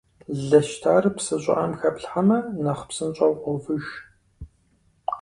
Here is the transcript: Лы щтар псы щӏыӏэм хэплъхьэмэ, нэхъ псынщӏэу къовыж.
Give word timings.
Лы 0.47 0.59
щтар 0.69 1.03
псы 1.15 1.35
щӏыӏэм 1.43 1.73
хэплъхьэмэ, 1.79 2.37
нэхъ 2.63 2.83
псынщӏэу 2.89 3.33
къовыж. 3.41 3.85